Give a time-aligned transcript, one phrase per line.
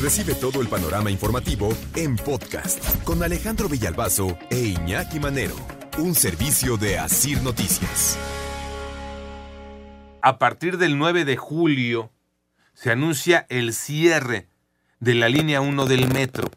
[0.00, 5.56] Recibe todo el panorama informativo en podcast con Alejandro Villalbazo e Iñaki Manero,
[5.96, 8.18] un servicio de Asir Noticias.
[10.20, 12.12] A partir del 9 de julio
[12.74, 14.48] se anuncia el cierre
[15.00, 16.50] de la línea 1 del metro.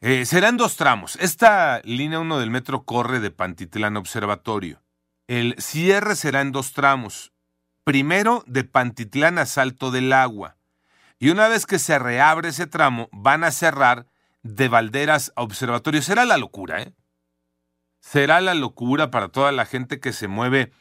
[0.00, 1.16] Eh, serán dos tramos.
[1.20, 4.80] Esta línea 1 del metro corre de Pantitlán Observatorio.
[5.26, 7.32] El cierre será en dos tramos.
[7.84, 10.56] Primero de Pantitlán a Salto del Agua.
[11.18, 14.06] Y una vez que se reabre ese tramo, van a cerrar
[14.42, 16.02] de Valderas a Observatorio.
[16.02, 16.92] Será la locura, ¿eh?
[18.00, 20.72] Será la locura para toda la gente que se mueve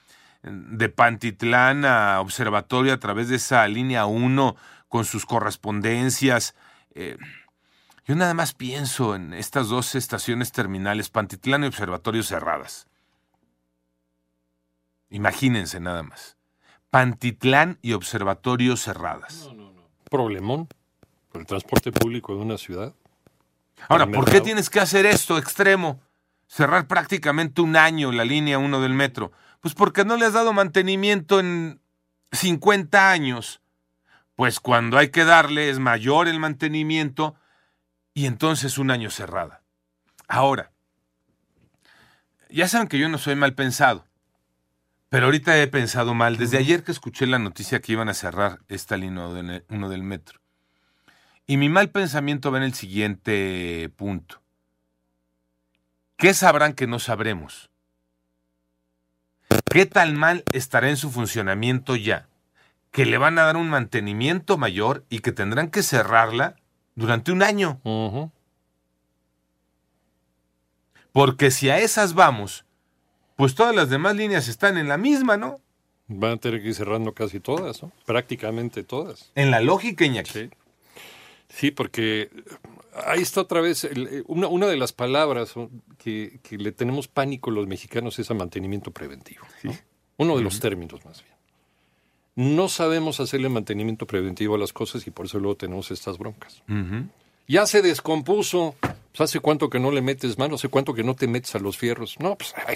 [0.43, 4.55] de Pantitlán a Observatorio a través de esa línea 1
[4.89, 6.53] con sus correspondencias.
[6.93, 7.17] Eh,
[8.05, 12.87] yo nada más pienso en estas dos estaciones terminales, Pantitlán y Observatorio cerradas.
[15.09, 16.37] Imagínense nada más.
[16.91, 19.47] Pantitlán y Observatorio cerradas.
[19.47, 19.64] No, no.
[20.15, 20.69] Problemón
[21.29, 22.93] por el transporte público de una ciudad.
[23.89, 25.99] Ahora, ¿por qué tienes que hacer esto extremo?
[26.47, 29.33] Cerrar prácticamente un año la línea 1 del metro.
[29.59, 31.81] Pues porque no le has dado mantenimiento en
[32.31, 33.59] 50 años.
[34.35, 37.35] Pues cuando hay que darle es mayor el mantenimiento
[38.13, 39.63] y entonces un año cerrada.
[40.29, 40.71] Ahora,
[42.49, 44.05] ya saben que yo no soy mal pensado,
[45.15, 46.35] pero ahorita he pensado mal.
[46.35, 49.27] Desde ayer que escuché la noticia que iban a cerrar esta línea
[49.69, 50.41] 1 del metro.
[51.47, 54.41] Y mi mal pensamiento va en el siguiente punto.
[56.17, 57.69] ¿Qué sabrán que no sabremos?
[59.71, 62.27] ¿Qué tan mal estará en su funcionamiento ya?
[62.91, 66.57] Que le van a dar un mantenimiento mayor y que tendrán que cerrarla
[66.95, 67.79] durante un año.
[71.13, 72.64] Porque si a esas vamos,
[73.35, 75.59] pues todas las demás líneas están en la misma, ¿no?
[76.07, 77.91] Van a tener que ir cerrando casi todas, ¿no?
[78.05, 79.31] Prácticamente todas.
[79.35, 80.31] En la lógica, Iñaki.
[80.31, 80.49] Sí.
[81.49, 82.29] Sí, porque
[83.05, 85.53] ahí está otra vez, el- eh, una, una de las palabras
[85.97, 89.45] que, que le tenemos pánico los mexicanos es a mantenimiento preventivo.
[89.63, 89.75] ¿no?
[90.17, 91.35] Uno de los términos más bien.
[92.35, 96.61] No sabemos hacerle mantenimiento preventivo a las cosas y por eso luego tenemos estas broncas.
[97.47, 98.75] Ya se descompuso.
[98.81, 100.55] Pues, ¿Hace cuánto que no le metes mano?
[100.55, 102.15] ¿Hace cuánto que no te metes a los fierros?
[102.19, 102.75] No, pues ay,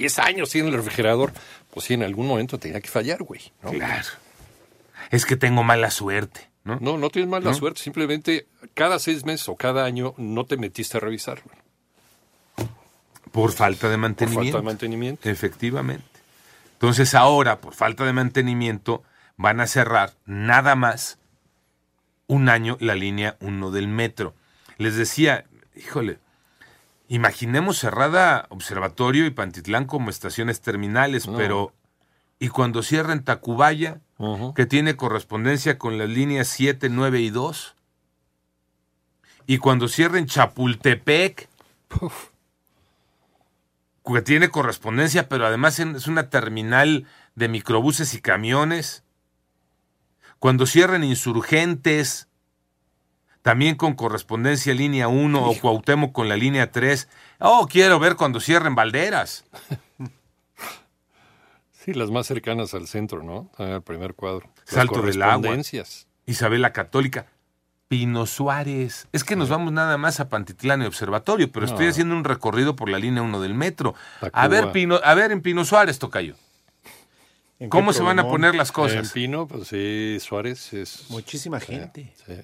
[0.00, 1.32] 10 años tiene el refrigerador.
[1.70, 3.52] Pues sí, en algún momento tenía que fallar, güey.
[3.62, 3.70] ¿no?
[3.70, 4.08] Claro.
[5.10, 6.78] Es que tengo mala suerte, ¿no?
[6.80, 7.54] No, no tienes mala ¿No?
[7.54, 7.80] suerte.
[7.82, 11.50] Simplemente cada seis meses o cada año no te metiste a revisarlo.
[13.30, 14.52] Por falta de Por mantenimiento.
[14.52, 15.28] falta de mantenimiento.
[15.28, 16.04] Efectivamente.
[16.72, 19.02] Entonces ahora, por falta de mantenimiento,
[19.36, 21.18] van a cerrar nada más
[22.26, 24.34] un año la línea 1 del metro.
[24.78, 25.44] Les decía,
[25.76, 26.18] híjole,
[27.10, 31.36] imaginemos cerrada Observatorio y Pantitlán como estaciones terminales, No.
[31.36, 31.74] pero
[32.38, 34.00] ¿y cuando cierren Tacubaya,
[34.54, 37.74] que tiene correspondencia con las líneas 7, 9 y 2?
[39.46, 41.48] ¿Y cuando cierren Chapultepec,
[41.88, 42.28] Puf.
[44.06, 49.02] que tiene correspondencia, pero además es una terminal de microbuses y camiones.
[50.38, 52.28] Cuando cierren insurgentes,
[53.42, 57.08] también con correspondencia línea 1 o Cuauhtémoc con la línea 3.
[57.40, 59.44] Oh, quiero ver cuando cierren Valderas.
[61.82, 63.50] Sí, las más cercanas al centro, ¿no?
[63.56, 64.50] Al primer cuadro.
[64.66, 65.36] Las Salto del agua.
[65.36, 66.06] correspondencias.
[66.26, 67.24] Isabel la Católica.
[67.88, 69.08] Pino Suárez.
[69.12, 72.76] Es que nos vamos nada más a Pantitlán y Observatorio, pero estoy haciendo un recorrido
[72.76, 73.94] por la línea 1 del metro.
[74.20, 74.42] Tacuba.
[74.42, 76.34] A ver, Pino, a ver en Pino Suárez, Tocayo.
[77.58, 79.12] ¿En ¿Cómo se van a poner las En cosas?
[79.12, 81.06] Pino, pues sí, Suárez es...
[81.08, 82.12] Muchísima sí, gente.
[82.26, 82.34] sí.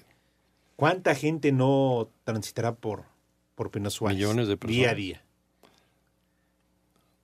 [0.77, 3.03] ¿Cuánta gente no transitará por,
[3.55, 4.15] por Pino Suárez?
[4.17, 4.61] Millones de Día a
[4.91, 4.95] personas.
[4.95, 5.21] día.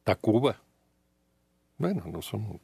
[0.03, 0.57] Tacuba.
[1.77, 2.59] Bueno, no son...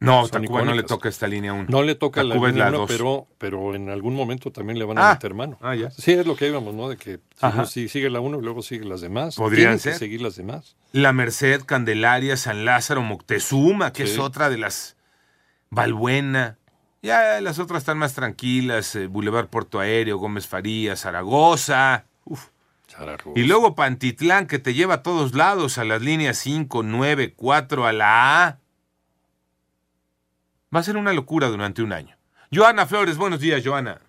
[0.00, 1.66] No, Son Tacuba no le toca esta línea 1.
[1.68, 2.88] No le toca la Tacuba línea la uno, dos.
[2.88, 5.14] pero, pero en algún momento también le van a Ah.
[5.14, 5.58] meter mano.
[5.60, 5.90] Ah, ya.
[5.90, 6.88] Sí, es lo que íbamos, ¿no?
[6.88, 7.18] De que
[7.66, 9.34] si, sigue la uno y luego sigue las demás.
[9.34, 9.92] Podrían Tienen ser.
[9.94, 10.76] que seguir las demás.
[10.92, 14.12] La Merced, Candelaria, San Lázaro, Moctezuma, que Sí.
[14.12, 14.96] es otra de las.
[15.70, 16.57] Balbuena.
[17.02, 18.94] Ya las otras están más tranquilas.
[18.96, 22.04] eh, Boulevard Puerto Aéreo, Gómez Farías, Zaragoza.
[22.24, 22.48] Uf.
[23.36, 27.86] Y luego Pantitlán, que te lleva a todos lados, a las líneas 5, 9, 4,
[27.86, 28.58] a la A.
[30.74, 32.16] Va a ser una locura durante un año.
[32.52, 34.00] Joana Flores, buenos días, Joana.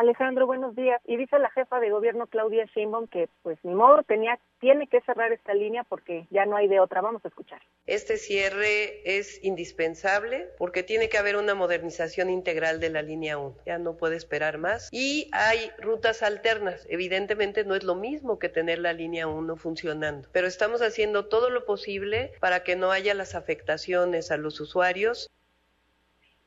[0.00, 0.98] Alejandro, buenos días.
[1.04, 5.02] Y dice la jefa de gobierno Claudia Sheinbaum que, pues, ni modo, tenía, tiene que
[5.02, 7.02] cerrar esta línea porque ya no hay de otra.
[7.02, 7.60] Vamos a escuchar.
[7.84, 13.56] Este cierre es indispensable porque tiene que haber una modernización integral de la línea 1.
[13.66, 14.88] Ya no puede esperar más.
[14.90, 16.86] Y hay rutas alternas.
[16.88, 21.50] Evidentemente no es lo mismo que tener la línea 1 funcionando, pero estamos haciendo todo
[21.50, 25.28] lo posible para que no haya las afectaciones a los usuarios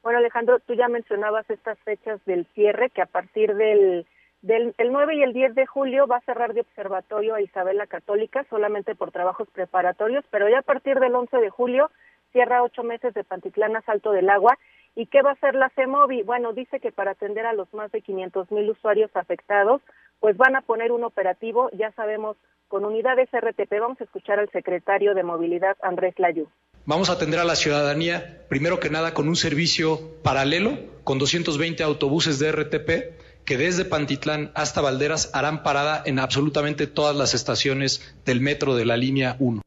[0.04, 4.06] Bueno, Alejandro, tú ya mencionabas estas fechas del cierre, que a partir del,
[4.42, 7.78] del el 9 y el 10 de julio va a cerrar de observatorio a Isabel
[7.78, 11.90] la Católica solamente por trabajos preparatorios, pero ya a partir del 11 de julio
[12.34, 14.58] cierra ocho meses de Pantitlán a Salto del Agua.
[14.94, 16.24] ¿Y qué va a hacer la CEMOVI?
[16.24, 19.82] Bueno, dice que para atender a los más de 500 mil usuarios afectados,
[20.20, 22.36] pues van a poner un operativo, ya sabemos,
[22.68, 23.80] con unidades RTP.
[23.80, 26.50] Vamos a escuchar al secretario de Movilidad, Andrés Layú.
[26.86, 30.72] Vamos a atender a la ciudadanía, primero que nada, con un servicio paralelo,
[31.06, 37.16] con 220 autobuses de RTP, que desde Pantitlán hasta Valderas harán parada en absolutamente todas
[37.16, 39.62] las estaciones del metro de la línea 1.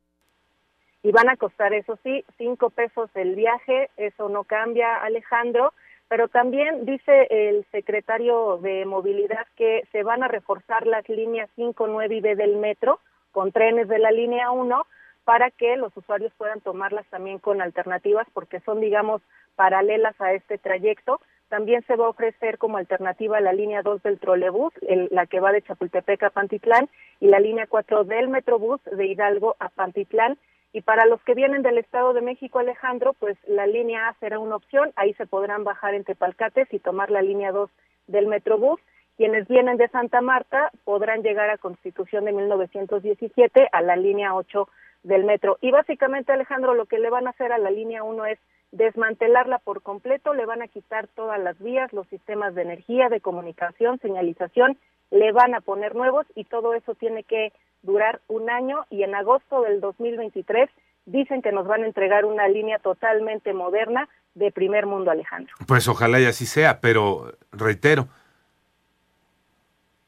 [1.05, 5.73] Y van a costar, eso sí, cinco pesos el viaje, eso no cambia, Alejandro,
[6.09, 11.87] pero también dice el secretario de Movilidad que se van a reforzar las líneas 5,
[11.87, 13.01] 9 y B del metro
[13.33, 14.87] con trenes de la línea 1
[15.27, 19.21] para que los usuarios puedan tomarlas también con alternativas porque son, digamos,
[19.57, 21.21] paralelas a este trayecto.
[21.49, 24.73] También se va a ofrecer como alternativa la línea 2 del trolebús,
[25.11, 26.89] la que va de Chapultepec a Pantitlán,
[27.19, 30.39] y la línea 4 del Metrobús de Hidalgo a Pantitlán.
[30.73, 34.39] Y para los que vienen del Estado de México, Alejandro, pues la línea A será
[34.39, 37.69] una opción, ahí se podrán bajar entre Tepalcates y tomar la línea 2
[38.07, 38.79] del Metrobús.
[39.17, 44.69] Quienes vienen de Santa Marta podrán llegar a Constitución de 1917 a la línea 8
[45.07, 45.59] del metro.
[45.61, 48.39] Y básicamente, Alejandro, lo que le van a hacer a la línea 1 es
[48.73, 53.21] desmantelarla por completo, le van a quitar todas las vías, los sistemas de energía, de
[53.21, 54.77] comunicación, señalización,
[55.11, 59.15] le van a poner nuevos y todo eso tiene que durar un año y en
[59.15, 60.69] agosto del 2023
[61.07, 65.55] dicen que nos van a entregar una línea totalmente moderna de primer mundo, Alejandro.
[65.69, 68.09] Pues ojalá y así sea, pero reitero,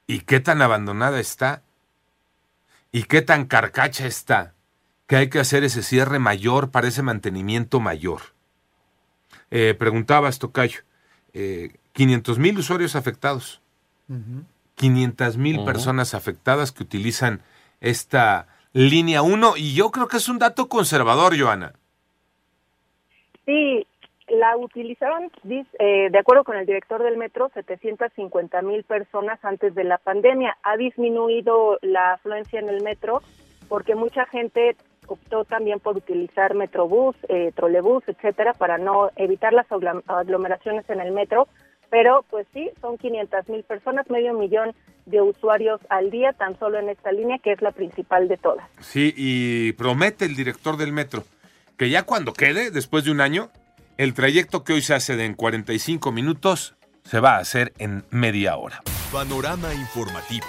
[0.09, 1.63] ¿y qué tan abandonada está?
[2.91, 4.55] ¿Y qué tan carcacha está?
[5.09, 8.21] Que hay que hacer ese cierre mayor para ese mantenimiento mayor.
[9.51, 10.83] Eh, preguntaba Tocayo,
[11.33, 13.63] eh, 500 mil usuarios afectados,
[14.77, 17.41] 500 mil personas afectadas que utilizan
[17.81, 21.73] esta línea 1 y yo creo que es un dato conservador, Joana.
[23.47, 23.87] Sí,
[24.29, 25.31] la utilizaron,
[25.79, 30.59] eh, de acuerdo con el director del metro, 750 mil personas antes de la pandemia.
[30.63, 33.23] Ha disminuido la afluencia en el metro
[33.69, 34.77] porque mucha gente
[35.09, 39.67] optó también por utilizar Metrobús, eh, trolebús, etcétera, para no evitar las
[40.07, 41.49] aglomeraciones en el metro.
[41.91, 44.75] Pero, pues sí, son 500 mil personas, medio millón
[45.07, 48.69] de usuarios al día, tan solo en esta línea, que es la principal de todas.
[48.81, 51.23] Sí, y promete el director del metro
[51.79, 53.51] que ya cuando quede, después de un año,
[53.97, 58.05] el trayecto que hoy se hace de en 45 minutos se va a hacer en
[58.11, 58.83] media hora.
[59.13, 60.47] Panorama informativo.